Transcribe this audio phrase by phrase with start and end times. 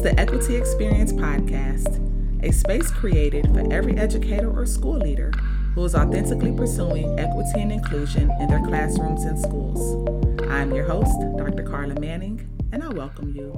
[0.00, 5.30] is the Equity Experience Podcast, a space created for every educator or school leader
[5.74, 10.40] who is authentically pursuing equity and inclusion in their classrooms and schools.
[10.48, 11.64] I'm your host, Dr.
[11.64, 13.52] Carla Manning, and I welcome you.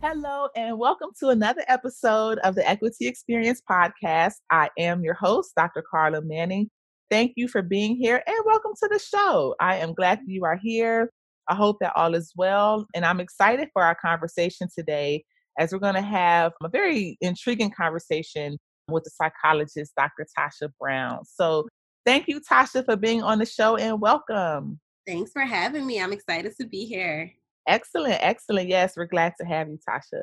[0.00, 4.36] Hello, and welcome to another episode of the Equity Experience Podcast.
[4.50, 5.82] I am your host, Dr.
[5.82, 6.70] Carla Manning.
[7.10, 9.54] Thank you for being here and welcome to the show.
[9.60, 11.10] I am glad you are here.
[11.50, 12.86] I hope that all is well.
[12.94, 15.24] And I'm excited for our conversation today
[15.58, 18.56] as we're going to have a very intriguing conversation
[18.88, 20.26] with the psychologist, Dr.
[20.38, 21.24] Tasha Brown.
[21.24, 21.68] So
[22.06, 24.78] thank you, Tasha, for being on the show and welcome.
[25.08, 26.00] Thanks for having me.
[26.00, 27.32] I'm excited to be here.
[27.66, 28.68] Excellent, excellent.
[28.68, 30.22] Yes, we're glad to have you, Tasha.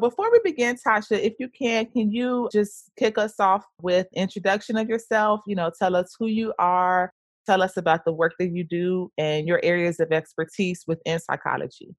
[0.00, 4.76] Before we begin, Tasha, if you can, can you just kick us off with introduction
[4.76, 5.40] of yourself?
[5.46, 7.12] You know, tell us who you are,
[7.46, 11.94] tell us about the work that you do and your areas of expertise within psychology.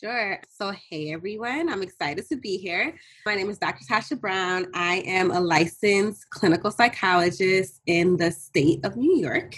[0.00, 0.38] Sure.
[0.50, 2.94] So, hey everyone, I'm excited to be here.
[3.24, 3.84] My name is Dr.
[3.90, 4.66] Tasha Brown.
[4.74, 9.56] I am a licensed clinical psychologist in the state of New York.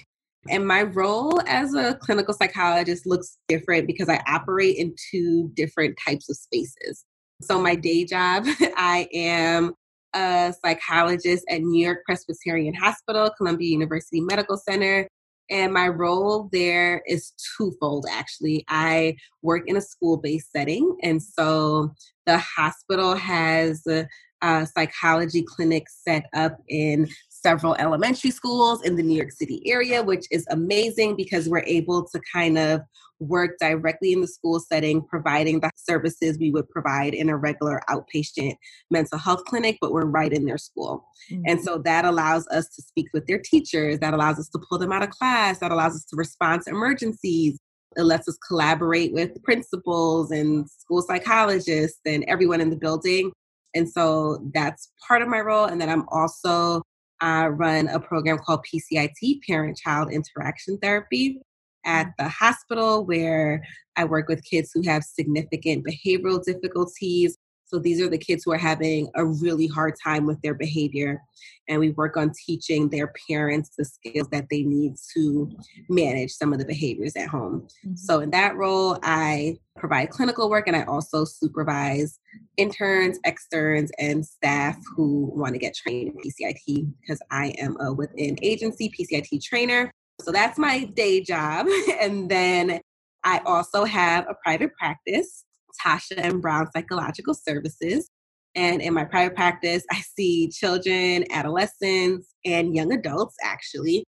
[0.48, 5.98] And my role as a clinical psychologist looks different because I operate in two different
[6.02, 7.04] types of spaces.
[7.42, 8.44] So, my day job,
[8.76, 9.74] I am
[10.14, 15.08] a psychologist at New York Presbyterian Hospital, Columbia University Medical Center.
[15.50, 18.64] And my role there is twofold, actually.
[18.68, 20.96] I work in a school based setting.
[21.02, 21.92] And so
[22.26, 24.06] the hospital has a,
[24.42, 27.08] a psychology clinic set up in
[27.42, 32.06] several elementary schools in the New York City area, which is amazing because we're able
[32.08, 32.80] to kind of
[33.20, 37.82] work directly in the school setting, providing the services we would provide in a regular
[37.88, 38.54] outpatient
[38.90, 41.04] mental health clinic, but we're right in their school.
[41.30, 41.42] Mm-hmm.
[41.46, 44.78] And so that allows us to speak with their teachers, that allows us to pull
[44.78, 47.58] them out of class, that allows us to respond to emergencies.
[47.96, 53.32] It lets us collaborate with principals and school psychologists and everyone in the building.
[53.74, 55.66] And so that's part of my role.
[55.66, 56.82] And then I'm also
[57.20, 61.40] I run a program called PCIT, Parent Child Interaction Therapy,
[61.84, 62.12] at mm.
[62.18, 63.64] the hospital where
[63.96, 67.36] I work with kids who have significant behavioral difficulties.
[67.70, 71.22] So these are the kids who are having a really hard time with their behavior.
[71.68, 75.48] And we work on teaching their parents the skills that they need to
[75.88, 77.68] manage some of the behaviors at home.
[77.86, 77.94] Mm-hmm.
[77.94, 82.18] So in that role, I provide clinical work and I also supervise
[82.56, 87.92] interns, externs, and staff who want to get trained in PCIT because I am a
[87.92, 89.92] within agency PCIT trainer.
[90.20, 91.68] So that's my day job.
[92.00, 92.80] and then
[93.22, 95.44] I also have a private practice,
[95.84, 96.40] Tasha M.
[96.40, 98.08] Brown Psychological Services.
[98.54, 104.04] And in my private practice, I see children, adolescents, and young adults actually.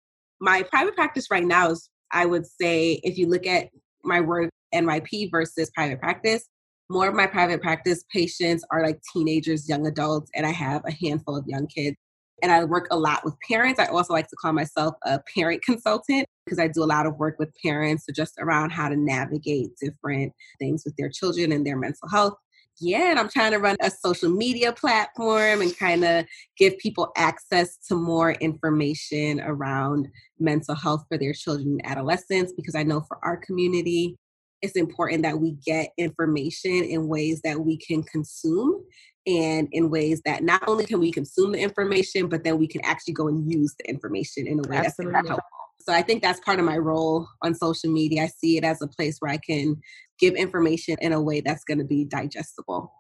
[0.41, 3.69] My private practice right now is, I would say, if you look at
[4.05, 6.47] my work NYP versus private practice,
[6.91, 10.93] more of my private practice patients are like teenagers, young adults, and I have a
[10.93, 11.97] handful of young kids
[12.43, 13.81] and I work a lot with parents.
[13.81, 17.19] I also like to call myself a parent consultant because I do a lot of
[17.19, 21.67] work with parents so just around how to navigate different things with their children and
[21.67, 22.35] their mental health.
[22.79, 26.27] Yeah, and I'm trying to run a social media platform and kind of
[26.59, 30.09] give people access to more information around
[30.39, 34.17] mental health for their children and adolescents because I know for our community,
[34.61, 38.85] it's important that we get information in ways that we can consume
[39.27, 42.85] and in ways that not only can we consume the information, but then we can
[42.85, 45.13] actually go and use the information in a way Absolutely.
[45.15, 45.66] that's helpful.
[45.81, 48.25] So I think that's part of my role on social media.
[48.25, 49.77] I see it as a place where I can
[50.19, 52.93] give information in a way that's going to be digestible.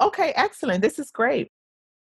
[0.00, 0.82] Okay, excellent.
[0.82, 1.50] This is great.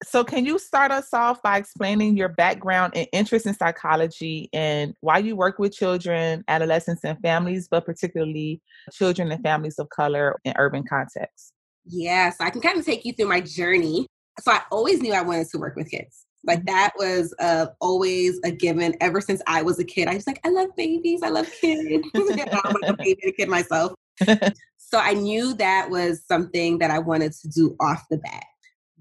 [0.03, 4.93] So, can you start us off by explaining your background and interest in psychology and
[5.01, 10.35] why you work with children, adolescents, and families, but particularly children and families of color
[10.45, 11.51] in urban contexts?
[11.85, 14.05] Yeah, so I can kind of take you through my journey.
[14.39, 16.26] So I always knew I wanted to work with kids.
[16.45, 16.67] Like mm-hmm.
[16.67, 20.07] that was uh, always a given ever since I was a kid.
[20.07, 22.07] I was like, I love babies, I love kids.
[22.15, 23.93] I'm a baby and a kid myself.
[24.77, 28.45] so I knew that was something that I wanted to do off the bat.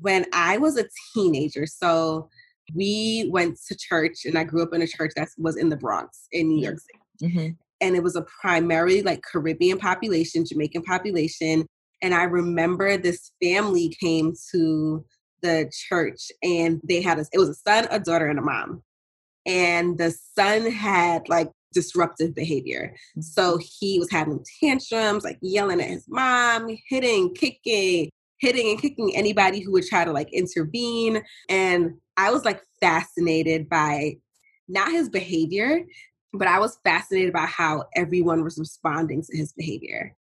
[0.00, 0.84] When I was a
[1.14, 2.28] teenager, so
[2.75, 5.76] we went to church and I grew up in a church that was in the
[5.76, 7.32] Bronx in New York City.
[7.32, 7.49] Mm-hmm.
[7.81, 11.66] And it was a primarily like Caribbean population, Jamaican population.
[12.02, 15.05] And I remember this family came to
[15.42, 18.82] the church and they had a, it was a son, a daughter, and a mom.
[19.44, 22.94] And the son had like disruptive behavior.
[23.20, 23.66] So mm-hmm.
[23.80, 28.10] he was having tantrums, like yelling at his mom, hitting, kicking,
[28.40, 31.22] hitting and kicking anybody who would try to like intervene.
[31.48, 34.16] And I was like fascinated by
[34.68, 35.84] not his behavior,
[36.32, 40.14] but I was fascinated by how everyone was responding to his behavior.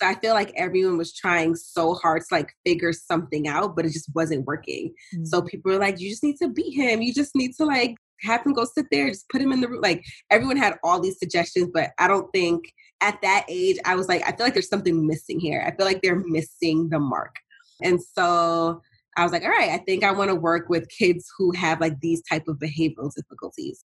[0.00, 3.84] So I feel like everyone was trying so hard to like figure something out, but
[3.84, 4.94] it just wasn't working.
[5.14, 5.24] Mm-hmm.
[5.26, 7.02] So people were like, you just need to beat him.
[7.02, 9.68] You just need to like have him go sit there, just put him in the
[9.68, 9.82] room.
[9.82, 14.08] Like everyone had all these suggestions, but I don't think at that age, I was
[14.08, 15.62] like, I feel like there's something missing here.
[15.66, 17.34] I feel like they're missing the mark.
[17.82, 18.82] And so
[19.16, 21.80] I was like, all right, I think I want to work with kids who have
[21.80, 23.84] like these type of behavioral difficulties.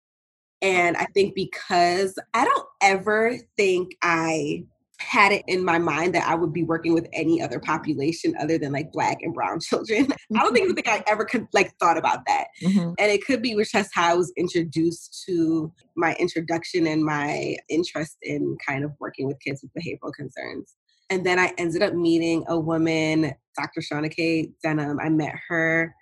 [0.62, 4.64] And I think because I don't ever think I
[5.04, 8.58] had it in my mind that I would be working with any other population other
[8.58, 10.12] than like black and brown children.
[10.34, 12.46] I don't think, think I ever could like thought about that.
[12.62, 12.92] Mm-hmm.
[12.98, 17.56] And it could be which just how I was introduced to my introduction and my
[17.68, 20.74] interest in kind of working with kids with behavioral concerns.
[21.10, 23.80] And then I ended up meeting a woman, Dr.
[23.80, 24.50] Shauna K.
[24.62, 24.98] Denham.
[25.00, 25.94] I met her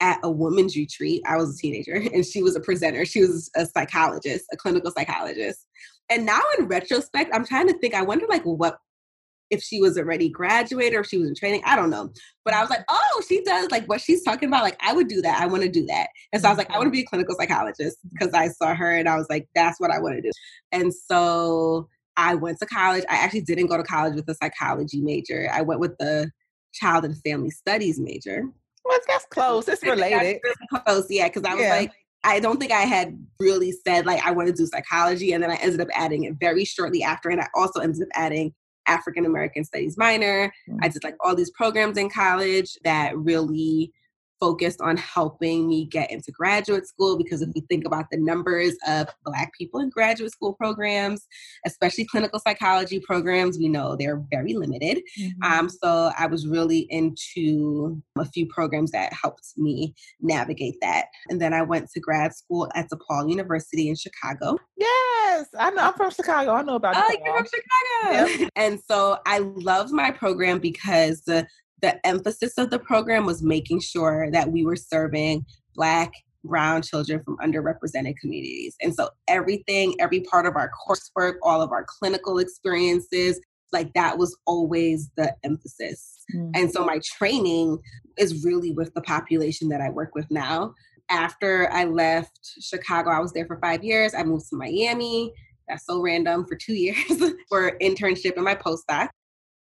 [0.00, 1.22] at a women's retreat.
[1.26, 3.04] I was a teenager and she was a presenter.
[3.04, 5.66] She was a psychologist, a clinical psychologist.
[6.10, 8.78] And now in retrospect, I'm trying to think, I wonder like what
[9.50, 11.62] if she was already graduated or if she was in training.
[11.64, 12.12] I don't know.
[12.44, 14.62] But I was like, oh, she does like what she's talking about.
[14.62, 15.40] Like, I would do that.
[15.40, 16.08] I want to do that.
[16.32, 16.92] And so I was like, I want to mm-hmm.
[16.92, 19.98] be a clinical psychologist because I saw her and I was like, that's what I
[19.98, 20.30] want to do.
[20.72, 23.04] And so I went to college.
[23.08, 25.48] I actually didn't go to college with a psychology major.
[25.52, 26.30] I went with the
[26.72, 28.42] child and family studies major.
[28.84, 29.68] Well, that's close.
[29.68, 30.40] It's related.
[30.84, 31.28] close, yeah.
[31.28, 31.74] Because I was yeah.
[31.74, 31.92] like,
[32.26, 35.50] I don't think I had really said like I want to do psychology, and then
[35.50, 38.52] I ended up adding it very shortly after, and I also ended up adding
[38.88, 40.52] African American Studies minor.
[40.68, 40.80] Mm-hmm.
[40.82, 43.92] I did like all these programs in college that really
[44.40, 48.74] focused on helping me get into graduate school because if we think about the numbers
[48.86, 51.26] of black people in graduate school programs
[51.64, 55.02] especially clinical psychology programs we know they're very limited.
[55.18, 55.42] Mm-hmm.
[55.52, 61.06] um, so i was really into a few programs that helped me navigate that.
[61.28, 64.56] And then i went to grad school at depaul university in chicago.
[64.76, 68.42] Yes i know i'm from chicago i know about oh you're from chicago.
[68.42, 68.50] Yep.
[68.56, 71.22] and so i love my program because
[71.82, 75.44] the emphasis of the program was making sure that we were serving
[75.74, 76.12] Black,
[76.44, 78.76] brown children from underrepresented communities.
[78.80, 83.40] And so everything, every part of our coursework, all of our clinical experiences,
[83.72, 86.24] like that was always the emphasis.
[86.34, 86.50] Mm-hmm.
[86.54, 87.78] And so my training
[88.16, 90.74] is really with the population that I work with now.
[91.10, 94.14] After I left Chicago, I was there for five years.
[94.14, 95.32] I moved to Miami.
[95.68, 99.08] That's so random for two years for internship and my postdoc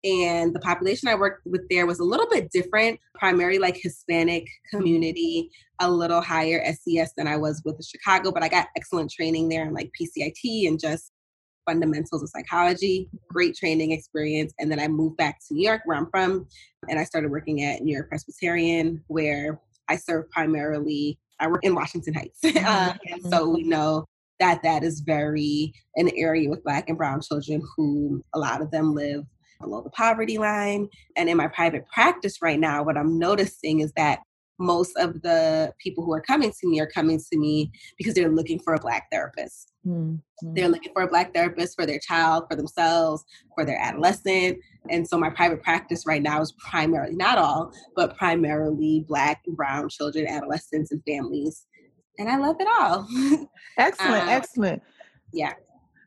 [0.05, 4.47] and the population I worked with there was a little bit different, primarily like Hispanic
[4.71, 5.51] community,
[5.81, 9.49] a little higher SES than I was with the Chicago, but I got excellent training
[9.49, 11.13] there in like PCIT and just
[11.67, 14.55] fundamentals of psychology, great training experience.
[14.59, 16.47] And then I moved back to New York, where I'm from,
[16.89, 21.75] and I started working at New York Presbyterian, where I serve primarily, I work in
[21.75, 22.39] Washington Heights.
[22.45, 24.07] uh, and so we know
[24.39, 28.71] that that is very an area with Black and Brown children who a lot of
[28.71, 29.25] them live
[29.61, 30.89] below the poverty line.
[31.17, 34.21] And in my private practice right now, what I'm noticing is that
[34.59, 38.31] most of the people who are coming to me are coming to me because they're
[38.31, 39.73] looking for a black therapist.
[39.87, 40.55] Mm-hmm.
[40.55, 43.25] They're looking for a black therapist for their child, for themselves,
[43.55, 44.59] for their adolescent.
[44.91, 49.57] And so my private practice right now is primarily, not all, but primarily black and
[49.57, 51.67] brown children, adolescents, and families.
[52.19, 53.07] And I love it all.
[53.79, 54.83] excellent, um, excellent.
[55.33, 55.53] Yeah.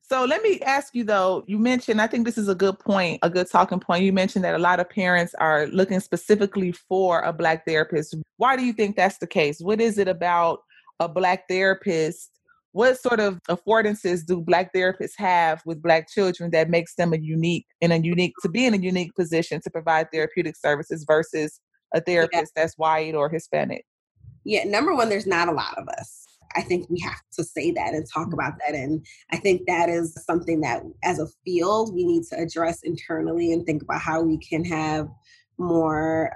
[0.09, 3.19] So let me ask you though, you mentioned, I think this is a good point,
[3.21, 4.03] a good talking point.
[4.03, 8.15] You mentioned that a lot of parents are looking specifically for a Black therapist.
[8.37, 9.59] Why do you think that's the case?
[9.59, 10.61] What is it about
[10.99, 12.31] a Black therapist?
[12.71, 17.17] What sort of affordances do Black therapists have with Black children that makes them a
[17.17, 21.59] unique, in a unique, to be in a unique position to provide therapeutic services versus
[21.93, 22.63] a therapist yeah.
[22.63, 23.85] that's white or Hispanic?
[24.43, 26.25] Yeah, number one, there's not a lot of us.
[26.55, 28.75] I think we have to say that and talk about that.
[28.75, 33.53] And I think that is something that as a field we need to address internally
[33.53, 35.07] and think about how we can have
[35.57, 36.35] more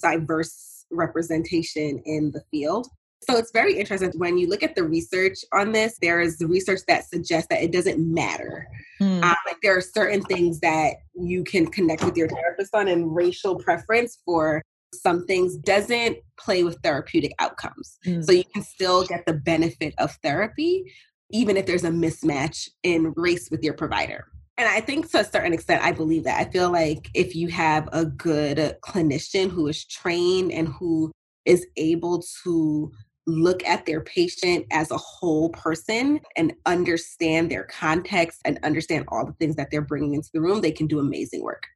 [0.00, 2.88] diverse representation in the field.
[3.22, 5.98] So it's very interesting when you look at the research on this.
[6.00, 8.66] There is the research that suggests that it doesn't matter.
[9.00, 9.22] Mm.
[9.22, 13.14] Um, like there are certain things that you can connect with your therapist on, and
[13.14, 14.62] racial preference for
[14.92, 17.98] some things doesn't play with therapeutic outcomes.
[18.06, 18.24] Mm.
[18.24, 20.92] So you can still get the benefit of therapy,
[21.30, 24.26] even if there's a mismatch in race with your provider.
[24.58, 26.38] And I think to a certain extent, I believe that.
[26.38, 31.10] I feel like if you have a good clinician who is trained and who
[31.46, 32.92] is able to
[33.26, 39.24] look at their patient as a whole person and understand their context and understand all
[39.24, 41.66] the things that they're bringing into the room, they can do amazing work.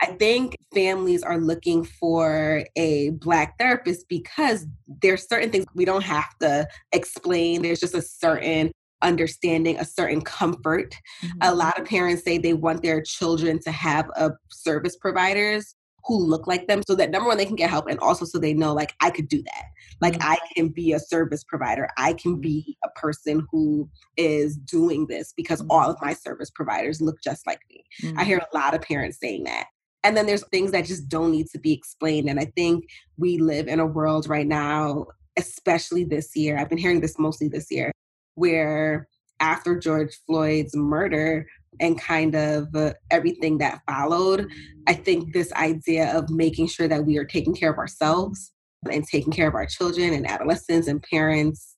[0.00, 4.66] I think families are looking for a Black therapist because
[5.02, 7.62] there's certain things we don't have to explain.
[7.62, 10.94] There's just a certain understanding a certain comfort.
[11.22, 11.38] Mm-hmm.
[11.42, 15.74] A lot of parents say they want their children to have a service providers
[16.06, 18.38] who look like them so that number one they can get help and also so
[18.38, 19.64] they know like i could do that
[20.00, 20.30] like mm-hmm.
[20.30, 25.34] i can be a service provider i can be a person who is doing this
[25.36, 25.72] because mm-hmm.
[25.72, 28.18] all of my service providers look just like me mm-hmm.
[28.18, 29.66] i hear a lot of parents saying that
[30.02, 32.84] and then there's things that just don't need to be explained and i think
[33.16, 35.06] we live in a world right now
[35.38, 37.92] especially this year i've been hearing this mostly this year
[38.34, 39.08] where
[39.40, 41.46] after george floyd's murder
[41.78, 44.48] and kind of uh, everything that followed.
[44.86, 48.52] I think this idea of making sure that we are taking care of ourselves
[48.90, 51.76] and taking care of our children and adolescents and parents,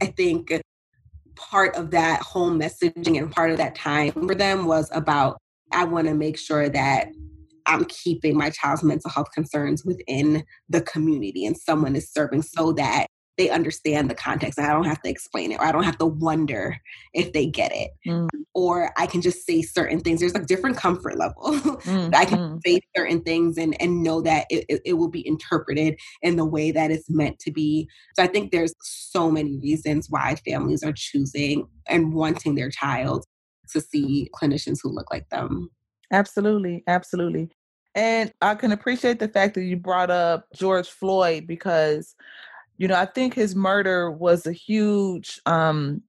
[0.00, 0.52] I think
[1.36, 5.38] part of that whole messaging and part of that time for them was about
[5.72, 7.08] I want to make sure that
[7.66, 12.72] I'm keeping my child's mental health concerns within the community and someone is serving so
[12.72, 13.06] that
[13.38, 15.98] they understand the context and I don't have to explain it or I don't have
[15.98, 16.76] to wonder
[17.14, 17.90] if they get it.
[18.06, 18.28] Mm.
[18.54, 20.20] Or I can just say certain things.
[20.20, 21.42] There's a different comfort level.
[21.82, 22.14] Mm.
[22.14, 22.60] I can mm.
[22.64, 26.44] say certain things and, and know that it, it, it will be interpreted in the
[26.44, 27.88] way that it's meant to be.
[28.14, 33.24] So I think there's so many reasons why families are choosing and wanting their child
[33.72, 35.70] to see clinicians who look like them.
[36.12, 36.84] Absolutely.
[36.86, 37.50] Absolutely.
[37.94, 42.14] And I can appreciate the fact that you brought up George Floyd because
[42.78, 46.02] you know, I think his murder was a huge um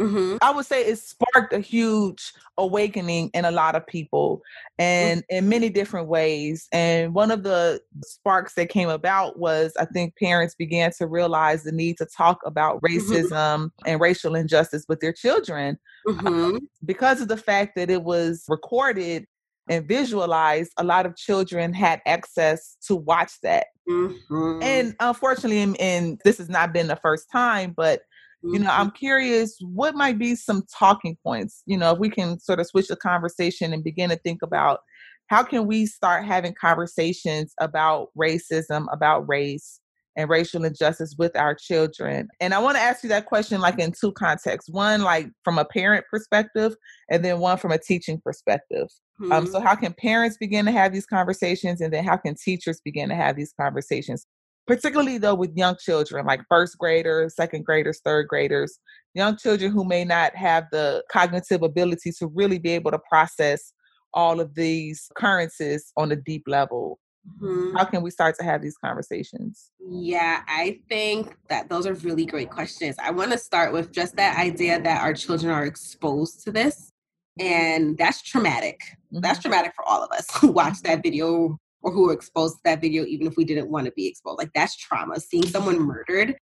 [0.00, 0.36] Mm-hmm.
[0.42, 4.84] I would say it sparked a huge awakening in a lot of people mm.
[4.84, 5.36] and mm-hmm.
[5.36, 6.68] in many different ways.
[6.70, 11.62] And one of the sparks that came about was I think parents began to realize
[11.62, 12.94] the need to talk about mm-hmm.
[12.94, 13.86] racism mm-hmm.
[13.86, 15.78] and racial injustice with their children
[16.26, 19.26] um, because of the fact that it was recorded
[19.68, 23.66] and visualized, a lot of children had access to watch that.
[23.88, 24.60] Mm-hmm.
[24.62, 28.02] And unfortunately, and, and this has not been the first time, but
[28.42, 28.96] you know, I'm mm-hmm.
[28.96, 31.62] curious what might be some talking points.
[31.66, 34.80] You know, if we can sort of switch the conversation and begin to think about
[35.28, 39.80] how can we start having conversations about racism, about race,
[40.16, 42.28] and racial injustice with our children.
[42.40, 44.70] And I want to ask you that question like in two contexts.
[44.70, 46.74] One like from a parent perspective
[47.10, 48.88] and then one from a teaching perspective.
[49.20, 49.32] Mm-hmm.
[49.32, 49.66] Um, so mm-hmm.
[49.66, 53.14] how can parents begin to have these conversations and then how can teachers begin to
[53.14, 54.26] have these conversations?
[54.66, 58.78] Particularly though with young children like first graders, second graders, third graders,
[59.14, 63.72] young children who may not have the cognitive ability to really be able to process
[64.14, 66.98] all of these occurrences on a deep level.
[67.40, 67.76] Mm-hmm.
[67.76, 69.70] How can we start to have these conversations?
[69.80, 72.96] Yeah, I think that those are really great questions.
[73.02, 76.92] I want to start with just that idea that our children are exposed to this.
[77.38, 78.80] And that's traumatic.
[79.12, 79.20] Mm-hmm.
[79.20, 82.60] That's traumatic for all of us who watch that video or who are exposed to
[82.64, 84.38] that video, even if we didn't want to be exposed.
[84.38, 85.20] Like that's trauma.
[85.20, 86.36] Seeing someone murdered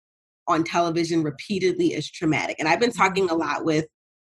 [0.48, 2.56] on television repeatedly is traumatic.
[2.58, 3.86] And I've been talking a lot with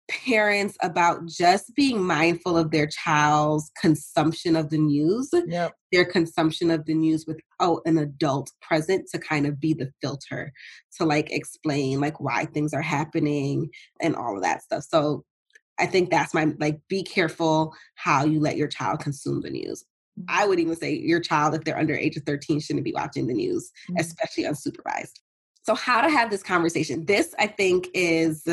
[0.09, 5.73] parents about just being mindful of their child's consumption of the news, yep.
[5.93, 10.53] their consumption of the news without an adult present to kind of be the filter
[10.99, 13.71] to like explain like why things are happening
[14.01, 14.85] and all of that stuff.
[14.85, 15.25] So
[15.79, 19.85] I think that's my like be careful how you let your child consume the news.
[20.29, 23.27] I would even say your child, if they're under age of 13, shouldn't be watching
[23.27, 23.99] the news, mm-hmm.
[23.99, 25.19] especially unsupervised.
[25.63, 27.07] So, how to have this conversation?
[27.07, 28.47] This, I think, is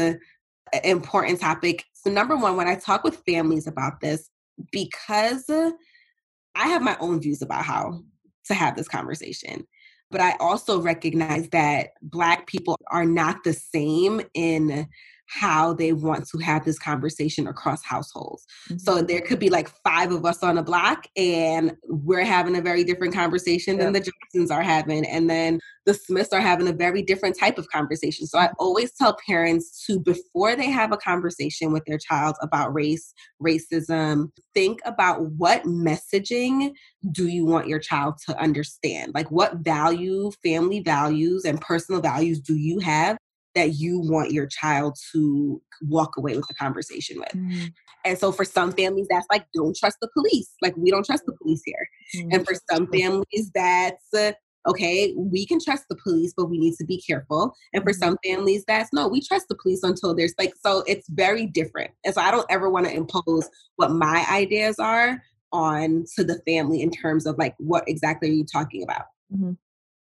[0.84, 1.86] important topic.
[1.94, 4.30] So, number one, when I talk with families about this,
[4.72, 8.02] because I have my own views about how
[8.46, 9.66] to have this conversation,
[10.10, 14.88] but I also recognize that Black people are not the same in
[15.32, 18.46] how they want to have this conversation across households.
[18.66, 18.80] Mm-hmm.
[18.80, 22.62] So there could be like five of us on a block and we're having a
[22.62, 25.06] very different conversation than the Johnsons are having.
[25.06, 28.28] And then the Smiths are having a very different type of conversation.
[28.28, 32.74] So I always tell parents to, before they have a conversation with their child about
[32.74, 36.74] race, racism, think about what messaging
[37.14, 39.14] do you want your child to understand?
[39.16, 43.18] Like what value, family values, and personal values do you have
[43.56, 47.30] that you want your child to walk away with the conversation with.
[47.30, 47.66] Mm-hmm.
[48.06, 50.52] And so for some families, that's like, don't trust the police.
[50.62, 51.88] Like, we don't trust the police here.
[52.16, 52.30] Mm-hmm.
[52.32, 54.32] And for some families, that's, uh,
[54.68, 57.54] okay, we can trust the police, but we need to be careful.
[57.74, 58.04] And for mm-hmm.
[58.04, 61.92] some families, that's no, we trust the police until there's like, so it's very different.
[62.06, 66.42] And so I don't ever want to impose what my ideas are on to the
[66.48, 69.06] family in terms of like, what exactly are you talking about?
[69.34, 69.54] Mm-hmm.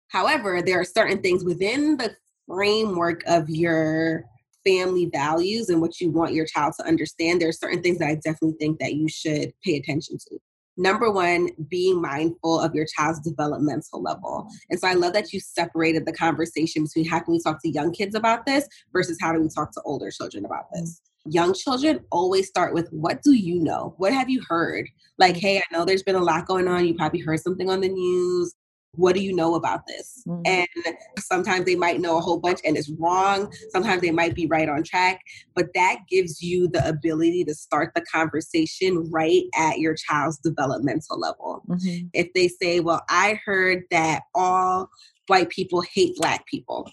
[0.10, 2.16] However, there are certain things within the
[2.50, 4.26] framework of your
[4.66, 8.10] family values and what you want your child to understand, there are certain things that
[8.10, 10.40] I definitely think that you should pay attention to.
[10.78, 14.48] number one, being mindful of your child's developmental level.
[14.70, 17.70] And so I love that you separated the conversation between how can we talk to
[17.70, 21.02] young kids about this versus how do we talk to older children about this.
[21.02, 21.32] Mm-hmm.
[21.32, 23.94] Young children always start with, What do you know?
[23.98, 24.88] What have you heard?
[25.18, 25.48] Like, mm-hmm.
[25.48, 26.86] hey, I know there's been a lot going on.
[26.86, 28.56] You probably heard something on the news
[29.00, 30.24] what do you know about this?
[30.28, 30.42] Mm-hmm.
[30.46, 33.52] And sometimes they might know a whole bunch and it's wrong.
[33.70, 35.22] Sometimes they might be right on track,
[35.56, 41.20] but that gives you the ability to start the conversation right at your child's developmental
[41.20, 41.64] level.
[41.70, 42.08] Mm-hmm.
[42.14, 44.90] If they say, Well, I heard that all
[45.28, 46.92] white people hate black people.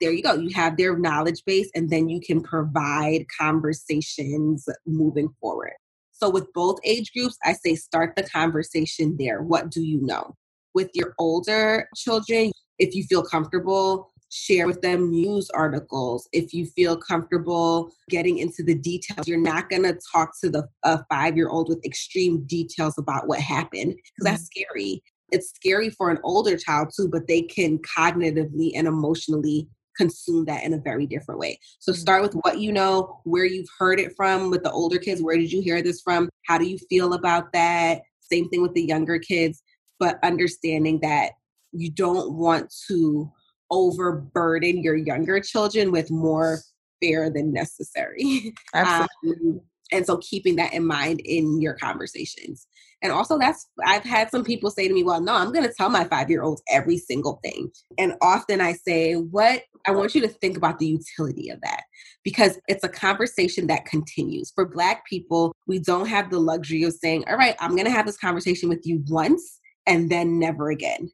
[0.00, 0.34] There you go.
[0.34, 5.72] You have their knowledge base, and then you can provide conversations moving forward.
[6.12, 9.42] So, with both age groups, I say start the conversation there.
[9.42, 10.34] What do you know?
[10.76, 16.28] With your older children, if you feel comfortable, share with them news articles.
[16.32, 20.68] If you feel comfortable getting into the details, you're not going to talk to the
[20.84, 24.60] a five year old with extreme details about what happened because that's mm-hmm.
[24.74, 25.02] scary.
[25.32, 30.62] It's scary for an older child too, but they can cognitively and emotionally consume that
[30.62, 31.58] in a very different way.
[31.78, 32.00] So mm-hmm.
[32.00, 35.22] start with what you know, where you've heard it from with the older kids.
[35.22, 36.28] Where did you hear this from?
[36.46, 38.02] How do you feel about that?
[38.20, 39.62] Same thing with the younger kids
[39.98, 41.32] but understanding that
[41.72, 43.30] you don't want to
[43.70, 46.60] overburden your younger children with more
[47.00, 48.54] fear than necessary.
[48.74, 49.50] Absolutely.
[49.50, 49.60] Um,
[49.92, 52.66] and so keeping that in mind in your conversations.
[53.02, 55.72] And also that's I've had some people say to me, "Well, no, I'm going to
[55.72, 60.28] tell my 5-year-olds every single thing." And often I say, "What I want you to
[60.28, 61.84] think about the utility of that
[62.24, 64.50] because it's a conversation that continues.
[64.54, 67.92] For black people, we don't have the luxury of saying, "All right, I'm going to
[67.92, 71.10] have this conversation with you once and then never again.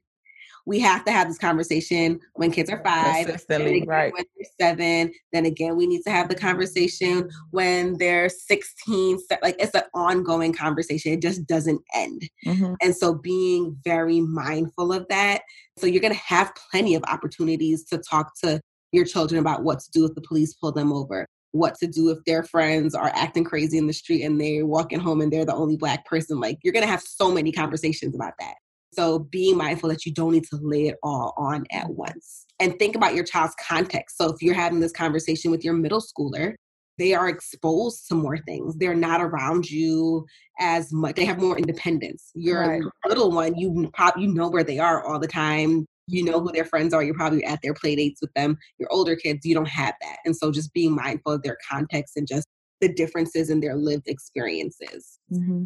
[0.65, 4.13] We have to have this conversation when kids are five, again, right.
[4.13, 5.11] when they're seven.
[5.33, 9.19] Then again, we need to have the conversation when they're 16.
[9.41, 11.11] Like it's an ongoing conversation.
[11.11, 12.29] It just doesn't end.
[12.45, 12.75] Mm-hmm.
[12.81, 15.41] And so being very mindful of that.
[15.77, 18.61] So you're going to have plenty of opportunities to talk to
[18.93, 22.09] your children about what to do if the police pull them over what to do
[22.09, 25.45] if their friends are acting crazy in the street and they're walking home and they're
[25.45, 26.39] the only black person.
[26.39, 28.55] Like you're gonna have so many conversations about that.
[28.93, 32.45] So being mindful that you don't need to lay it all on at once.
[32.59, 34.17] And think about your child's context.
[34.17, 36.53] So if you're having this conversation with your middle schooler,
[36.99, 38.75] they are exposed to more things.
[38.77, 40.25] They're not around you
[40.59, 41.15] as much.
[41.15, 42.29] They have more independence.
[42.35, 42.83] Your right.
[43.07, 46.51] little one, you probably you know where they are all the time you know who
[46.51, 49.55] their friends are you're probably at their play dates with them your older kids you
[49.55, 52.47] don't have that and so just being mindful of their context and just
[52.81, 55.63] the differences in their lived experiences mm-hmm.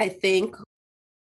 [0.00, 0.54] i think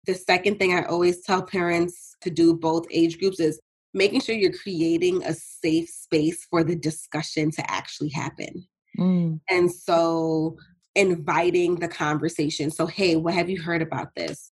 [0.05, 3.59] the second thing i always tell parents to do both age groups is
[3.93, 9.39] making sure you're creating a safe space for the discussion to actually happen mm.
[9.49, 10.57] and so
[10.95, 14.51] inviting the conversation so hey what have you heard about this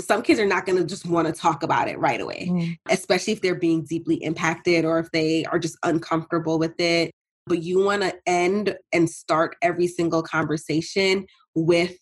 [0.00, 2.76] some kids are not going to just want to talk about it right away, mm.
[2.88, 7.10] especially if they're being deeply impacted or if they are just uncomfortable with it.
[7.46, 11.96] But you want to end and start every single conversation with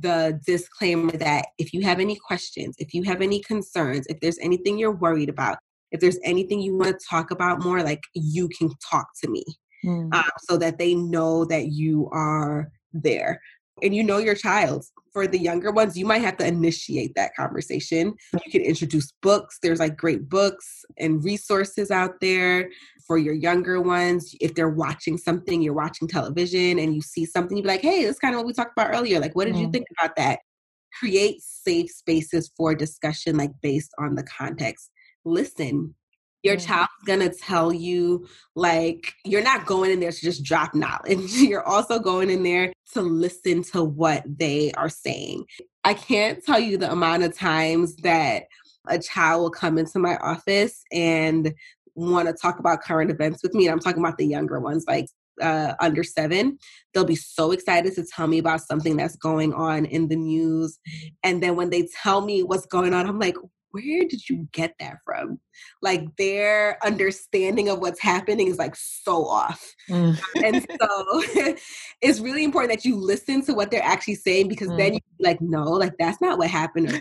[0.00, 4.38] the disclaimer that if you have any questions, if you have any concerns, if there's
[4.40, 5.58] anything you're worried about,
[5.90, 9.44] if there's anything you want to talk about more, like you can talk to me
[9.84, 10.12] mm.
[10.14, 13.40] um, so that they know that you are there
[13.82, 14.84] and you know your child.
[15.12, 18.14] For the younger ones, you might have to initiate that conversation.
[18.32, 19.58] You can introduce books.
[19.60, 22.70] There's like great books and resources out there
[23.08, 24.36] for your younger ones.
[24.40, 28.04] If they're watching something, you're watching television and you see something, you be like, hey,
[28.04, 29.18] that's kind of what we talked about earlier.
[29.18, 29.64] Like, what did mm-hmm.
[29.64, 30.38] you think about that?
[31.00, 34.90] Create safe spaces for discussion, like based on the context.
[35.24, 35.94] Listen,
[36.42, 41.32] your child's gonna tell you like you're not going in there to just drop knowledge
[41.34, 45.44] you're also going in there to listen to what they are saying
[45.84, 48.44] i can't tell you the amount of times that
[48.88, 51.52] a child will come into my office and
[51.94, 54.84] want to talk about current events with me and i'm talking about the younger ones
[54.88, 55.06] like
[55.40, 56.58] uh, under seven,
[56.92, 60.78] they'll be so excited to tell me about something that's going on in the news.
[61.22, 63.36] And then when they tell me what's going on, I'm like,
[63.72, 65.38] where did you get that from?
[65.82, 69.74] Like their understanding of what's happening is like so off.
[69.88, 70.18] Mm.
[70.44, 71.22] and so
[72.00, 74.76] it's really important that you listen to what they're actually saying because mm.
[74.76, 77.00] then you like, no, like that's not what happened.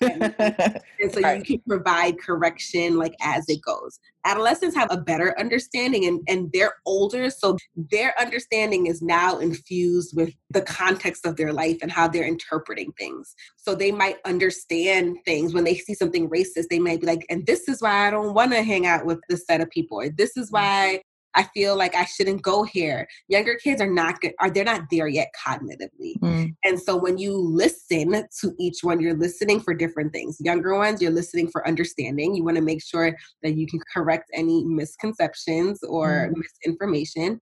[0.00, 1.38] And so right.
[1.38, 6.50] you can provide correction like as it goes adolescents have a better understanding and, and
[6.52, 7.56] they're older so
[7.90, 12.92] their understanding is now infused with the context of their life and how they're interpreting
[12.98, 17.24] things so they might understand things when they see something racist they might be like
[17.30, 20.00] and this is why i don't want to hang out with this set of people
[20.00, 20.54] or this is mm.
[20.54, 21.00] why
[21.34, 23.06] I feel like I shouldn't go here.
[23.28, 26.18] Younger kids are not good, are they're not there yet cognitively.
[26.20, 26.54] Mm.
[26.64, 30.36] And so when you listen to each one, you're listening for different things.
[30.40, 32.34] Younger ones, you're listening for understanding.
[32.34, 36.42] You want to make sure that you can correct any misconceptions or mm.
[36.64, 37.40] misinformation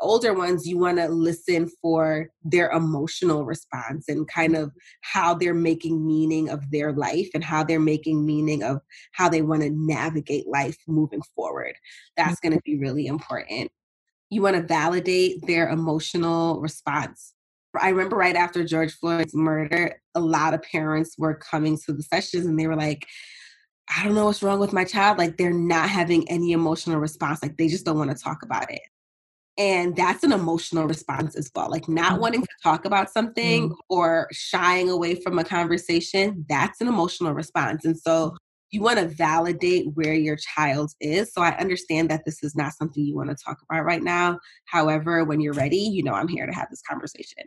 [0.00, 5.54] older ones, you want to listen for their emotional response and kind of how they're
[5.54, 8.80] making meaning of their life and how they're making meaning of
[9.12, 11.74] how they want to navigate life moving forward.
[12.16, 13.70] That's going to be really important.
[14.30, 17.34] You want to validate their emotional response.
[17.80, 22.02] I remember right after George Floyd's murder, a lot of parents were coming to the
[22.02, 23.06] sessions and they were like,
[23.96, 25.18] I don't know what's wrong with my child.
[25.18, 27.42] Like they're not having any emotional response.
[27.42, 28.82] Like they just don't want to talk about it.
[29.60, 31.70] And that's an emotional response as well.
[31.70, 32.20] Like not mm-hmm.
[32.22, 33.80] wanting to talk about something mm-hmm.
[33.90, 37.84] or shying away from a conversation, that's an emotional response.
[37.84, 38.34] And so
[38.70, 41.34] you want to validate where your child is.
[41.34, 44.38] So I understand that this is not something you want to talk about right now.
[44.64, 47.44] However, when you're ready, you know, I'm here to have this conversation.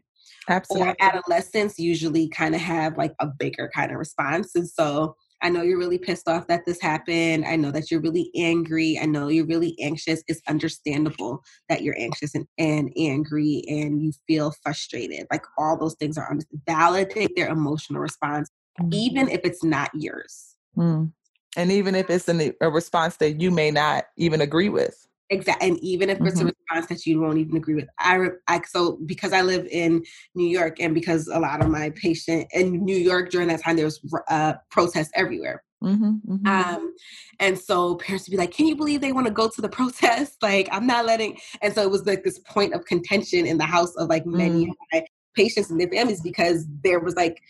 [0.48, 0.90] Absolutely.
[0.90, 4.54] Or adolescents usually kind of have like a bigger kind of response.
[4.54, 7.46] And so I know you're really pissed off that this happened.
[7.46, 8.98] I know that you're really angry.
[9.00, 10.24] I know you're really anxious.
[10.28, 15.28] It's understandable that you're anxious and, and angry and you feel frustrated.
[15.30, 16.34] Like all those things are.
[16.66, 18.94] Validate their emotional response, mm-hmm.
[18.94, 20.56] even if it's not yours.
[20.78, 21.12] Mm.
[21.56, 25.06] And even if it's an, a response that you may not even agree with.
[25.30, 25.68] Exactly.
[25.68, 26.50] And even if it's mm-hmm.
[26.50, 27.88] a response that you won't even agree with.
[28.00, 30.04] I, I, so because I live in
[30.36, 33.76] New York and because a lot of my patient in New York during that time,
[33.76, 35.64] there was uh, protests everywhere.
[35.84, 36.48] Mm-hmm, mm-hmm.
[36.48, 36.94] Um,
[37.40, 39.70] and so parents would be like, "Can you believe they want to go to the
[39.80, 40.38] protest?
[40.42, 43.66] Like, I'm not letting." And so it was like this point of contention in the
[43.66, 45.04] house of like many mm.
[45.36, 47.42] patients and their families because there was like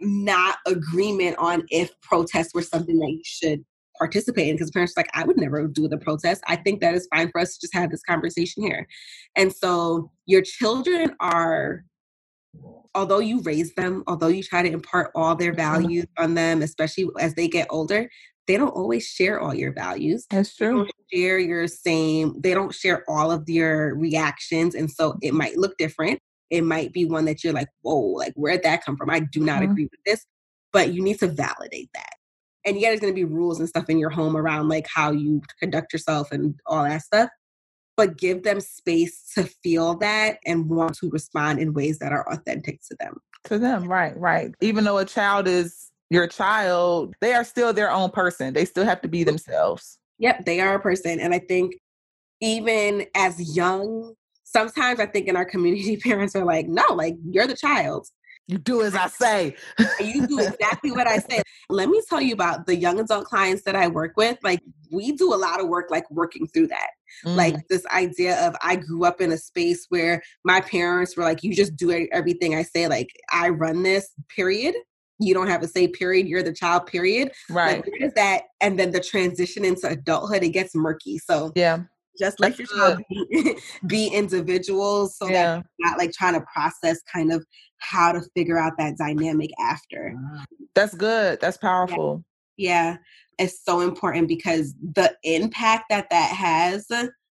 [0.00, 3.64] not agreement on if protests were something that you should
[3.98, 6.42] participate in because parents like i would never do the protest.
[6.46, 8.86] I think that is fine for us to just have this conversation here.
[9.36, 11.84] And so your children are
[12.94, 15.82] although you raise them although you try to impart all their mm-hmm.
[15.82, 18.08] values on them especially as they get older
[18.46, 20.26] they don't always share all your values.
[20.28, 20.88] That's true.
[21.12, 25.76] share your same they don't share all of your reactions and so it might look
[25.78, 26.18] different.
[26.50, 29.10] It might be one that you're like whoa like where'd that come from?
[29.10, 29.72] I do not mm-hmm.
[29.72, 30.26] agree with this.
[30.72, 32.14] But you need to validate that
[32.64, 35.10] and yeah, there's going to be rules and stuff in your home around like how
[35.10, 37.30] you conduct yourself and all that stuff.
[37.96, 42.26] But give them space to feel that and want to respond in ways that are
[42.32, 43.18] authentic to them.
[43.44, 44.54] To them, right, right.
[44.60, 48.54] Even though a child is your child, they are still their own person.
[48.54, 49.98] They still have to be themselves.
[50.18, 51.18] Yep, they are a person.
[51.20, 51.74] And I think
[52.40, 57.46] even as young, sometimes I think in our community, parents are like, no, like you're
[57.46, 58.06] the child.
[58.48, 59.56] You do as I say.
[60.00, 61.42] you do exactly what I say.
[61.70, 64.38] Let me tell you about the young adult clients that I work with.
[64.42, 66.90] Like, we do a lot of work, like working through that.
[67.24, 67.36] Mm.
[67.36, 71.42] Like, this idea of I grew up in a space where my parents were like,
[71.42, 72.88] you just do everything I say.
[72.88, 74.74] Like, I run this, period.
[75.18, 76.26] You don't have to say period.
[76.26, 77.30] You're the child, period.
[77.48, 77.76] Right.
[77.76, 78.42] Like, where is that?
[78.60, 81.18] And then the transition into adulthood, it gets murky.
[81.18, 81.84] So, yeah
[82.18, 85.56] just let your child be, be, individuals so yeah.
[85.56, 87.44] that not like trying to process kind of
[87.82, 90.14] how to figure out that dynamic after.
[90.74, 91.40] That's good.
[91.40, 92.24] That's powerful.
[92.56, 92.92] Yeah.
[92.92, 92.96] yeah.
[93.38, 96.86] It's so important because the impact that that has,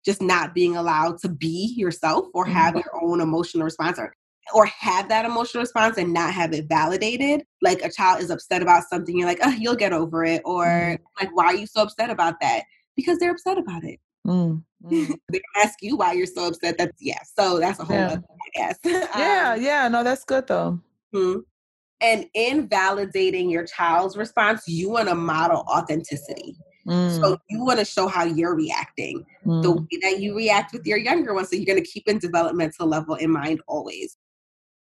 [0.05, 2.79] just not being allowed to be yourself or have mm-hmm.
[2.79, 4.13] your own emotional response or
[4.53, 7.43] or have that emotional response and not have it validated.
[7.61, 10.41] Like a child is upset about something, you're like, oh, you'll get over it.
[10.45, 11.03] Or mm-hmm.
[11.19, 12.63] like, why are you so upset about that?
[12.95, 13.99] Because they're upset about it.
[14.27, 15.15] Mm, mm.
[15.31, 16.77] they ask you why you're so upset.
[16.77, 17.19] That's yeah.
[17.37, 18.07] So that's a whole yeah.
[18.07, 18.79] other, I guess.
[18.85, 19.87] yeah, um, yeah.
[19.87, 20.79] No, that's good though.
[21.13, 21.37] Hmm.
[21.99, 26.55] And in validating your child's response, you want to model authenticity.
[26.87, 27.19] Mm.
[27.19, 29.61] So you want to show how you're reacting, mm.
[29.61, 31.49] the way that you react with your younger ones.
[31.49, 34.17] So you're going to keep in developmental level in mind always.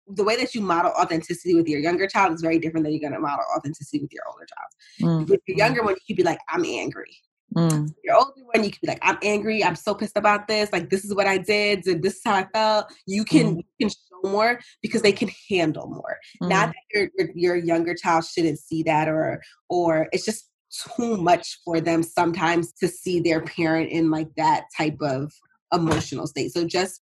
[0.09, 3.01] The way that you model authenticity with your younger child is very different than you're
[3.01, 5.25] going to model authenticity with your older child.
[5.27, 5.31] Mm.
[5.31, 7.17] With your younger one, you could be like, "I'm angry,"
[7.57, 7.95] Mm.
[8.03, 10.90] Your older one, you can be like, I'm angry, I'm so pissed about this, like
[10.90, 12.93] this is what I did, and this is how I felt.
[13.07, 13.59] You can mm.
[13.59, 16.19] you can show more because they can handle more.
[16.43, 16.49] Mm.
[16.51, 20.51] Not that your, your, your younger child shouldn't see that or or it's just
[20.97, 25.33] too much for them sometimes to see their parent in like that type of
[25.73, 26.53] emotional state.
[26.53, 27.01] So just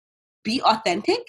[0.43, 1.21] be authentic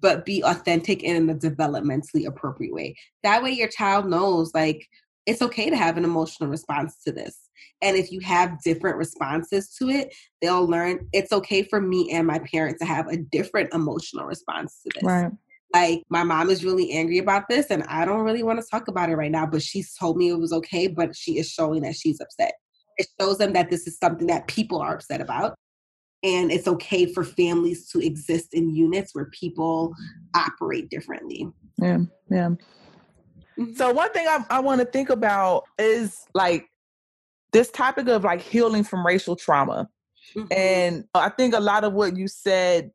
[0.00, 2.94] but be authentic in a developmentally appropriate way.
[3.22, 4.86] That way, your child knows like
[5.28, 7.38] it's okay to have an emotional response to this.
[7.82, 12.26] And if you have different responses to it, they'll learn it's okay for me and
[12.26, 15.04] my parents to have a different emotional response to this.
[15.04, 15.30] Right.
[15.74, 18.88] Like my mom is really angry about this and I don't really want to talk
[18.88, 21.82] about it right now, but she's told me it was okay, but she is showing
[21.82, 22.54] that she's upset.
[22.96, 25.56] It shows them that this is something that people are upset about.
[26.22, 29.94] and it's okay for families to exist in units where people
[30.34, 31.48] operate differently.
[31.76, 31.98] Yeah,
[32.30, 32.50] yeah.
[33.58, 33.74] Mm-hmm.
[33.74, 36.66] So one thing I, I want to think about is like
[37.52, 39.88] this topic of like healing from racial trauma.
[40.36, 40.52] Mm-hmm.
[40.52, 42.90] And I think a lot of what you said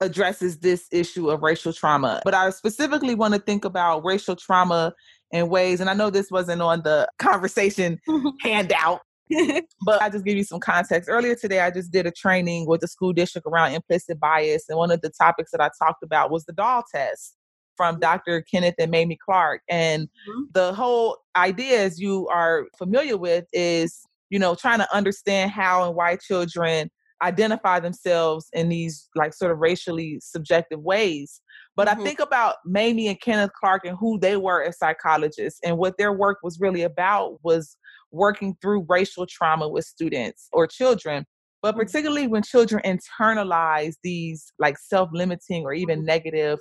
[0.00, 2.22] addresses this issue of racial trauma.
[2.24, 4.94] But I specifically want to think about racial trauma
[5.30, 8.00] in ways, and I know this wasn't on the conversation
[8.40, 9.00] handout,
[9.84, 11.08] but I just give you some context.
[11.08, 14.78] Earlier today, I just did a training with the school district around implicit bias, and
[14.78, 17.36] one of the topics that I talked about was the doll test
[17.80, 18.02] from mm-hmm.
[18.02, 18.42] Dr.
[18.42, 19.62] Kenneth and Mamie Clark.
[19.70, 20.42] And mm-hmm.
[20.52, 25.86] the whole idea, as you are familiar with, is you know trying to understand how
[25.86, 26.90] and why children
[27.22, 31.40] identify themselves in these like sort of racially subjective ways.
[31.74, 32.00] But mm-hmm.
[32.00, 35.96] I think about Mamie and Kenneth Clark and who they were as psychologists and what
[35.96, 37.78] their work was really about was
[38.12, 41.24] working through racial trauma with students or children.
[41.62, 41.80] But mm-hmm.
[41.80, 46.58] particularly when children internalize these like self limiting or even negative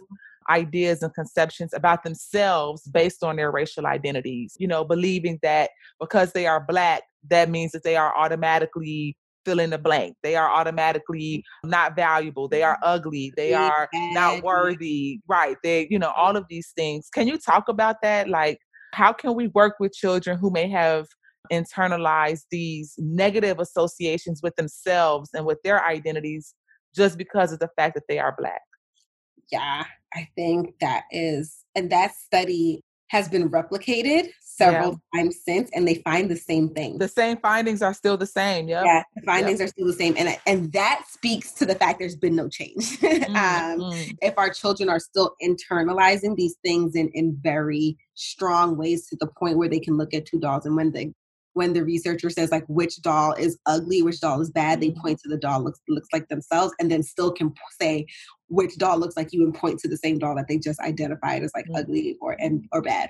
[0.49, 6.33] ideas and conceptions about themselves based on their racial identities, you know, believing that because
[6.33, 10.15] they are Black, that means that they are automatically fill in the blank.
[10.21, 12.47] They are automatically not valuable.
[12.47, 12.89] They are mm-hmm.
[12.89, 13.33] ugly.
[13.35, 15.19] They are not worthy.
[15.27, 15.57] Right.
[15.63, 17.09] They, you know, all of these things.
[17.13, 18.29] Can you talk about that?
[18.29, 18.59] Like,
[18.93, 21.07] how can we work with children who may have
[21.51, 26.53] internalized these negative associations with themselves and with their identities
[26.95, 28.61] just because of the fact that they are Black?
[29.51, 35.21] Yeah, I think that is, and that study has been replicated several yeah.
[35.21, 38.67] times since and they find the same thing the same findings are still the same
[38.67, 38.83] yep.
[38.85, 39.67] yeah the findings yep.
[39.67, 42.75] are still the same and and that speaks to the fact there's been no change
[42.99, 43.35] mm-hmm.
[43.35, 49.15] um, if our children are still internalizing these things in in very strong ways to
[49.19, 51.11] the point where they can look at two dolls and when the
[51.53, 55.01] when the researcher says like which doll is ugly, which doll is bad, they mm-hmm.
[55.01, 58.05] point to the doll looks looks like themselves, and then still can say
[58.47, 61.43] which doll looks like you and point to the same doll that they just identified
[61.43, 61.77] as like mm-hmm.
[61.77, 63.09] ugly or and or bad.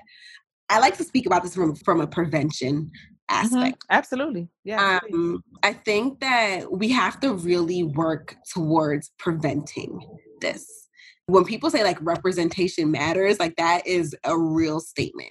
[0.68, 2.94] I like to speak about this from from a prevention mm-hmm.
[3.28, 3.84] aspect.
[3.84, 3.92] Mm-hmm.
[3.94, 4.48] Absolutely.
[4.64, 5.00] Yeah.
[5.12, 10.00] Um, I think that we have to really work towards preventing
[10.40, 10.66] this.
[11.26, 15.30] When people say like representation matters, like that is a real statement.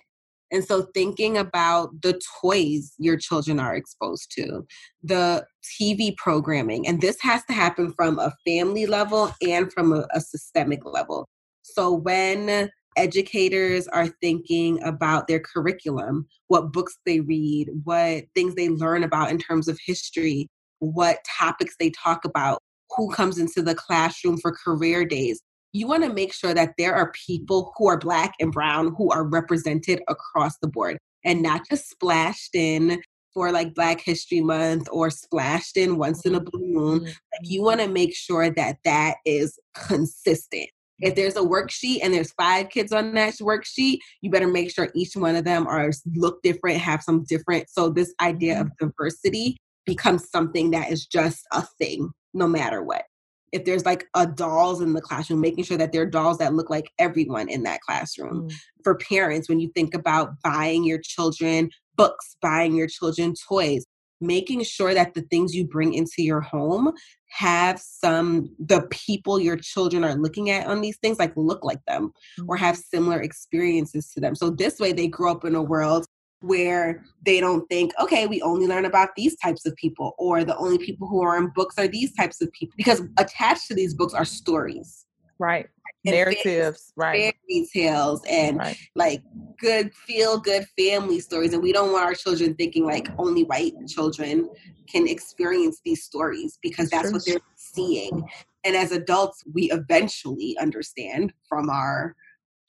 [0.52, 4.66] And so, thinking about the toys your children are exposed to,
[5.04, 5.46] the
[5.80, 10.22] TV programming, and this has to happen from a family level and from a, a
[10.22, 11.28] systemic level.
[11.62, 18.70] So, when educators are thinking about their curriculum, what books they read, what things they
[18.70, 20.48] learn about in terms of history,
[20.80, 22.60] what topics they talk about,
[22.98, 26.96] who comes into the classroom for career days you want to make sure that there
[26.96, 31.62] are people who are black and brown who are represented across the board and not
[31.70, 33.02] just splashed in
[33.34, 37.04] for like black history month or splashed in once in a blue moon.
[37.04, 40.70] Like you want to make sure that that is consistent.
[41.02, 44.90] If there's a worksheet and there's five kids on that worksheet you better make sure
[44.94, 48.88] each one of them are look different have some different so this idea of mm-hmm.
[48.88, 49.56] diversity
[49.86, 53.04] becomes something that is just a thing no matter what
[53.52, 56.54] if there's like a dolls in the classroom making sure that there are dolls that
[56.54, 58.54] look like everyone in that classroom mm.
[58.84, 63.86] for parents when you think about buying your children books buying your children toys
[64.22, 66.92] making sure that the things you bring into your home
[67.30, 71.84] have some the people your children are looking at on these things like look like
[71.88, 72.46] them mm.
[72.48, 76.06] or have similar experiences to them so this way they grow up in a world
[76.42, 80.58] where they don't think, okay, we only learn about these types of people, or the
[80.58, 82.74] only people who are in books are these types of people.
[82.78, 85.06] Because attached to these books are stories.
[85.38, 85.68] Right.
[86.06, 87.34] Narratives, right.
[87.50, 88.78] Fairy tales and right.
[88.96, 89.22] like
[89.60, 91.54] good feel good family stories.
[91.54, 94.50] And we don't want our children thinking like only white children
[94.90, 98.24] can experience these stories because that's what they're seeing.
[98.64, 102.16] And as adults, we eventually understand from our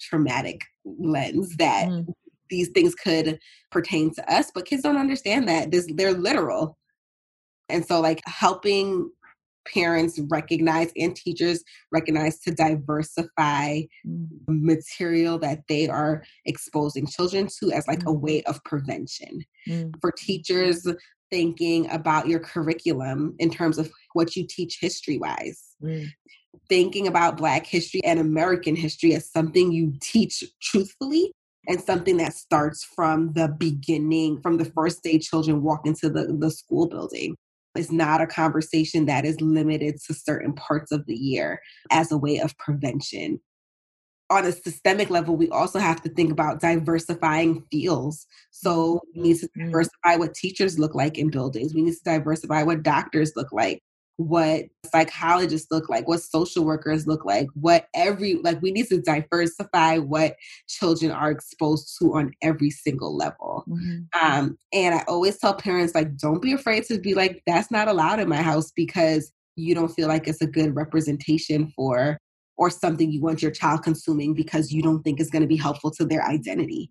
[0.01, 2.07] traumatic lens that mm
[2.51, 3.39] these things could
[3.71, 5.71] pertain to us, but kids don't understand that.
[5.71, 6.77] This they're literal.
[7.69, 9.11] And so like helping
[9.73, 14.29] parents recognize and teachers recognize to diversify mm.
[14.49, 18.09] material that they are exposing children to as like mm.
[18.09, 19.45] a way of prevention.
[19.69, 19.93] Mm.
[20.01, 20.87] For teachers
[21.31, 25.77] thinking about your curriculum in terms of what you teach history wise.
[25.83, 26.09] Mm.
[26.69, 31.33] Thinking about Black history and American history as something you teach truthfully
[31.69, 36.37] and something that starts from the beginning, from the first day children walk into the,
[36.39, 37.37] the school building.
[37.77, 42.19] It's not a conversation that is limited to certain parts of the year as a
[42.19, 43.41] way of prevention.
[44.29, 48.27] On a systemic level, we also have to think about diversifying fields.
[48.51, 49.67] So we need to mm-hmm.
[49.67, 51.75] diversify what teachers look like in buildings.
[51.75, 53.83] We need to diversify what doctors look like
[54.21, 59.01] what psychologists look like, what social workers look like, what every, like, we need to
[59.01, 60.37] diversify what
[60.69, 63.65] children are exposed to on every single level.
[63.67, 64.01] Mm-hmm.
[64.23, 67.89] Um, and I always tell parents, like, don't be afraid to be like, that's not
[67.89, 72.19] allowed in my house because you don't feel like it's a good representation for
[72.59, 75.57] or something you want your child consuming because you don't think is going to be
[75.57, 76.91] helpful to their identity.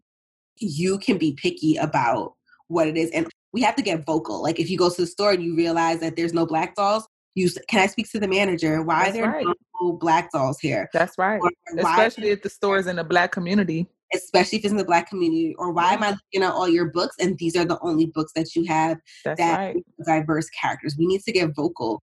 [0.58, 2.34] You can be picky about
[2.70, 3.12] what it is.
[3.12, 4.42] And we have to get vocal.
[4.42, 7.08] Like if you go to the store and you realize that there's no black dolls,
[7.36, 8.82] you can I speak to the manager?
[8.82, 9.46] Why That's are there right.
[9.82, 10.90] no black dolls here?
[10.94, 11.42] That's right.
[11.78, 13.88] Especially if the store is in the black community.
[14.14, 15.56] Especially if it's in the black community.
[15.58, 18.32] Or why am I looking at all your books and these are the only books
[18.36, 19.86] that you have That's that right.
[20.06, 20.96] diverse characters?
[20.98, 22.02] We need to get vocal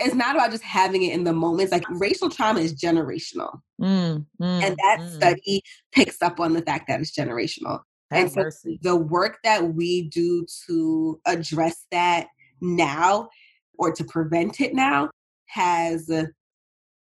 [0.00, 1.72] it's not about just having it in the moments.
[1.72, 3.60] Like racial trauma is generational.
[3.80, 5.14] Mm, mm, and that mm.
[5.14, 7.80] study picks up on the fact that it's generational.
[8.10, 8.80] Have and so mercy.
[8.82, 12.26] the work that we do to address that
[12.60, 13.28] now
[13.80, 15.10] or to prevent it now
[15.46, 16.08] has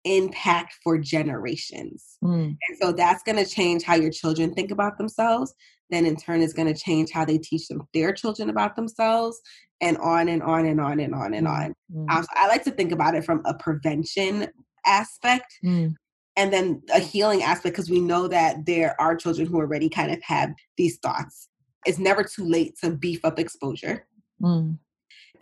[0.05, 2.17] impact for generations.
[2.25, 2.57] Mm.
[2.69, 5.53] And so that's going to change how your children think about themselves.
[5.91, 9.41] Then in turn is going to change how they teach them their children about themselves
[9.81, 11.75] and on and on and on and on and on.
[11.93, 12.11] Mm.
[12.11, 14.49] Um, so I like to think about it from a prevention
[14.87, 15.93] aspect mm.
[16.37, 20.13] and then a healing aspect because we know that there are children who already kind
[20.13, 21.49] of have these thoughts.
[21.87, 24.07] It's never too late to beef up exposure
[24.41, 24.79] mm.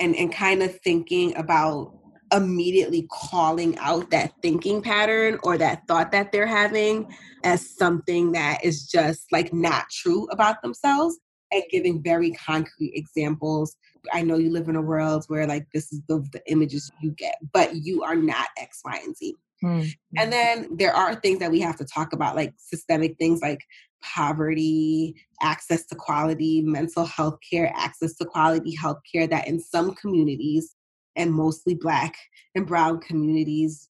[0.01, 1.93] And, and kind of thinking about
[2.33, 7.07] immediately calling out that thinking pattern or that thought that they're having
[7.45, 11.19] as something that is just like not true about themselves
[11.53, 13.77] and giving very concrete examples.
[14.13, 17.13] I know you live in a world where like this is the, the images you
[17.13, 19.37] get, but you are not X, Y, and Z.
[19.64, 19.88] Mm-hmm.
[20.19, 23.61] And then there are things that we have to talk about, like systemic things like
[24.03, 29.95] poverty, access to quality mental health care, access to quality health care that in some
[29.95, 30.75] communities
[31.16, 32.16] and mostly black
[32.55, 33.88] and brown communities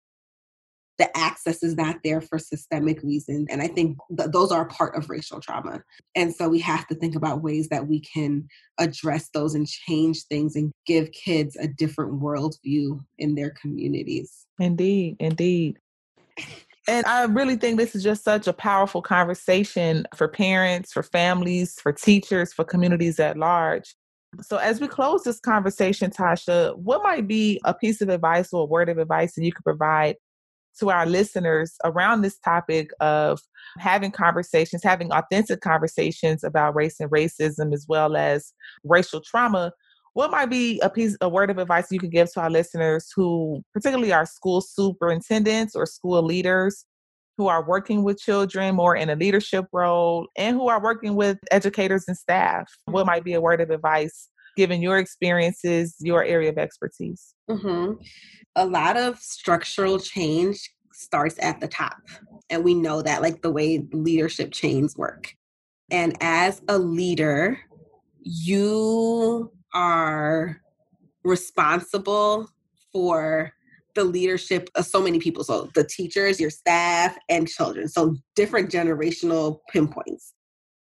[1.02, 3.48] the access is not there for systemic reasons.
[3.50, 5.82] And I think th- those are part of racial trauma.
[6.16, 10.26] And so we have to think about ways that we can address those and change
[10.26, 14.46] things and give kids a different worldview in their communities.
[14.60, 15.80] Indeed, indeed.
[16.88, 21.80] And I really think this is just such a powerful conversation for parents, for families,
[21.82, 23.96] for teachers, for communities at large.
[24.42, 28.64] So, as we close this conversation, Tasha, what might be a piece of advice or
[28.64, 30.16] a word of advice that you could provide
[30.80, 33.40] to our listeners around this topic of
[33.78, 38.54] having conversations, having authentic conversations about race and racism as well as
[38.84, 39.72] racial trauma.
[40.14, 43.10] What might be a piece, a word of advice you could give to our listeners
[43.16, 46.86] who, particularly our school superintendents or school leaders,
[47.38, 51.40] who are working with children more in a leadership role and who are working with
[51.50, 52.70] educators and staff?
[52.86, 57.34] What might be a word of advice given your experiences, your area of expertise?
[57.50, 57.94] Mm-hmm
[58.56, 61.98] a lot of structural change starts at the top.
[62.50, 65.34] And we know that, like the way leadership chains work.
[65.90, 67.60] And as a leader,
[68.20, 70.62] you are
[71.24, 72.50] responsible
[72.92, 73.54] for
[73.96, 75.44] the leadership of so many people.
[75.44, 77.88] So the teachers, your staff, and children.
[77.88, 80.34] So different generational pinpoints.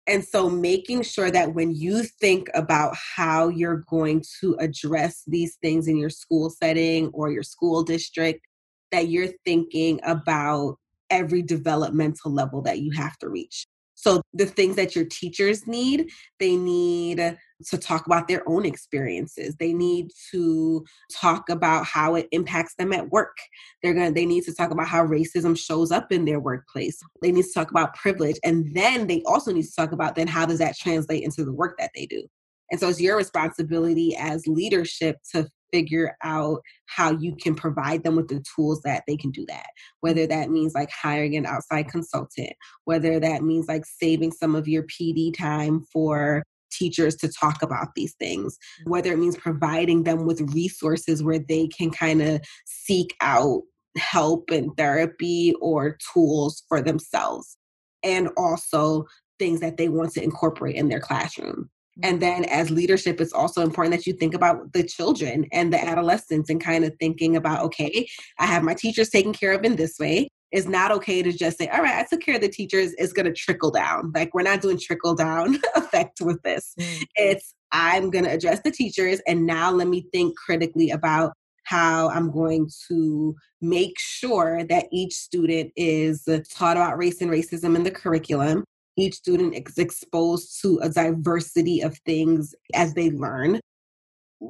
[0.05, 5.55] And so making sure that when you think about how you're going to address these
[5.61, 8.45] things in your school setting or your school district,
[8.91, 10.77] that you're thinking about
[11.09, 13.65] every developmental level that you have to reach.
[14.03, 17.37] So the things that your teachers need, they need
[17.67, 19.55] to talk about their own experiences.
[19.55, 23.37] They need to talk about how it impacts them at work.
[23.81, 26.99] They're going to they need to talk about how racism shows up in their workplace.
[27.21, 30.27] They need to talk about privilege and then they also need to talk about then
[30.27, 32.27] how does that translate into the work that they do.
[32.71, 38.15] And so it's your responsibility as leadership to figure out how you can provide them
[38.15, 39.65] with the tools that they can do that.
[40.01, 42.53] Whether that means like hiring an outside consultant,
[42.85, 47.89] whether that means like saving some of your PD time for teachers to talk about
[47.95, 53.15] these things, whether it means providing them with resources where they can kind of seek
[53.21, 53.61] out
[53.97, 57.57] help and therapy or tools for themselves,
[58.03, 59.05] and also
[59.39, 61.69] things that they want to incorporate in their classroom.
[62.01, 65.83] And then as leadership, it's also important that you think about the children and the
[65.83, 68.07] adolescents and kind of thinking about, okay,
[68.39, 70.29] I have my teachers taken care of in this way.
[70.51, 72.93] It's not okay to just say, all right, I took care of the teachers.
[72.97, 74.11] It's going to trickle down.
[74.15, 76.73] Like we're not doing trickle down effect with this.
[76.79, 77.03] Mm-hmm.
[77.15, 79.19] It's, I'm going to address the teachers.
[79.27, 81.33] And now let me think critically about
[81.65, 87.75] how I'm going to make sure that each student is taught about race and racism
[87.75, 88.63] in the curriculum
[88.97, 93.59] each student is exposed to a diversity of things as they learn.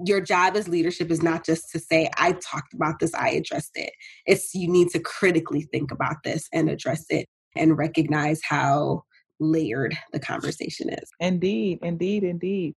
[0.06, 3.72] your job as leadership is not just to say, I talked about this, I addressed
[3.76, 3.94] it.
[4.26, 9.04] It's you need to critically think about this and address it and recognize how
[9.40, 11.10] layered the conversation is.
[11.20, 12.74] Indeed, indeed, indeed.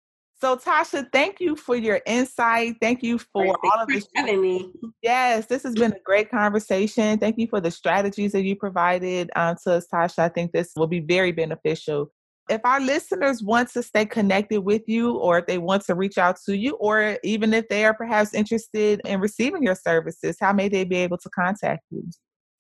[0.45, 2.77] So, Tasha, thank you for your insight.
[2.79, 4.07] Thank you for right, all of this.
[4.15, 4.71] Having me.
[5.03, 7.19] Yes, this has been a great conversation.
[7.19, 10.19] Thank you for the strategies that you provided um, to us, Tasha.
[10.19, 12.13] I think this will be very beneficial.
[12.51, 16.19] If our listeners want to stay connected with you, or if they want to reach
[16.19, 20.53] out to you, or even if they are perhaps interested in receiving your services, how
[20.53, 22.05] may they be able to contact you?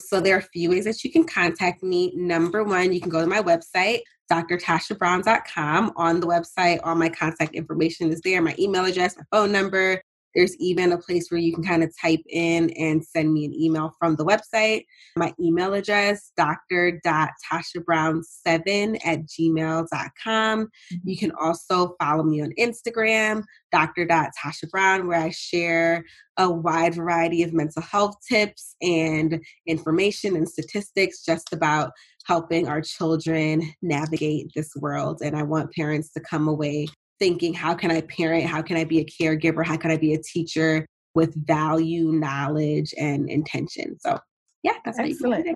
[0.08, 2.12] So there are a few ways that you can contact me.
[2.14, 4.00] Number one, you can go to my website,
[4.30, 5.92] drtashabrown.com.
[5.96, 10.02] On the website, all my contact information is there, my email address, my phone number,
[10.34, 13.52] there's even a place where you can kind of type in and send me an
[13.54, 14.84] email from the website.
[15.16, 20.64] My email address, dr.tashabrown7 at gmail.com.
[20.64, 20.96] Mm-hmm.
[21.04, 26.04] You can also follow me on Instagram, dr.tashabrown, where I share
[26.36, 31.92] a wide variety of mental health tips and information and statistics just about
[32.26, 35.20] helping our children navigate this world.
[35.22, 36.86] And I want parents to come away
[37.24, 38.44] thinking, how can I parent?
[38.44, 39.64] How can I be a caregiver?
[39.64, 43.98] How can I be a teacher with value, knowledge, and intention?
[43.98, 44.18] So,
[44.62, 45.46] yeah, that's excellent.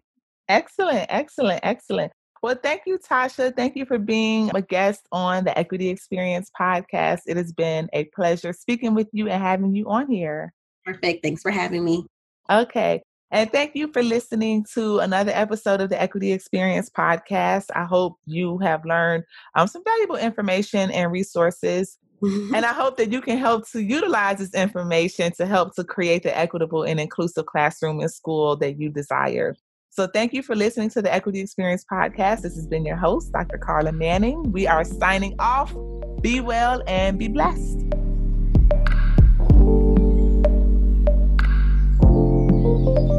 [0.49, 2.11] Excellent, excellent, excellent.
[2.43, 3.55] Well, thank you, Tasha.
[3.55, 7.19] Thank you for being a guest on the Equity Experience podcast.
[7.27, 10.55] It has been a pleasure speaking with you and having you on here.
[10.87, 11.23] Perfect.
[11.23, 12.07] Thanks for having me.
[12.51, 13.03] Okay.
[13.31, 17.67] And thank you for listening to another episode of the Equity Experience podcast.
[17.75, 19.25] I hope you have learned
[19.55, 21.99] um, some valuable information and resources.
[22.23, 22.55] and mm-hmm.
[22.55, 26.37] I hope that you can help to utilize this information to help to create the
[26.37, 29.55] equitable and inclusive classroom and school that you desire.
[29.91, 32.43] So, thank you for listening to the Equity Experience podcast.
[32.43, 33.59] This has been your host, Dr.
[33.59, 34.53] Carla Manning.
[34.53, 35.75] We are signing off.
[36.21, 37.89] Be well and be blessed.
[42.79, 43.18] Thank you.